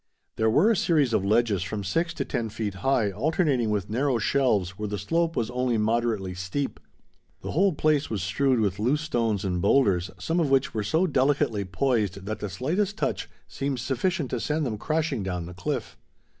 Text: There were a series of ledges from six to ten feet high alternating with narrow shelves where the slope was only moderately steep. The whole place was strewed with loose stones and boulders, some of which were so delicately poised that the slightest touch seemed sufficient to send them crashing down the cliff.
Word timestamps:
There 0.35 0.49
were 0.49 0.71
a 0.71 0.75
series 0.75 1.13
of 1.13 1.23
ledges 1.23 1.61
from 1.61 1.83
six 1.83 2.11
to 2.15 2.25
ten 2.25 2.49
feet 2.49 2.73
high 2.81 3.11
alternating 3.11 3.69
with 3.69 3.87
narrow 3.87 4.17
shelves 4.17 4.71
where 4.71 4.87
the 4.87 4.97
slope 4.97 5.35
was 5.35 5.51
only 5.51 5.77
moderately 5.77 6.33
steep. 6.33 6.79
The 7.41 7.51
whole 7.51 7.73
place 7.73 8.09
was 8.09 8.23
strewed 8.23 8.61
with 8.61 8.79
loose 8.79 9.01
stones 9.01 9.45
and 9.45 9.61
boulders, 9.61 10.09
some 10.17 10.39
of 10.39 10.49
which 10.49 10.73
were 10.73 10.81
so 10.81 11.05
delicately 11.05 11.65
poised 11.65 12.25
that 12.25 12.39
the 12.39 12.49
slightest 12.49 12.97
touch 12.97 13.29
seemed 13.47 13.77
sufficient 13.79 14.31
to 14.31 14.39
send 14.39 14.65
them 14.65 14.79
crashing 14.79 15.21
down 15.21 15.45
the 15.45 15.53
cliff. 15.53 15.99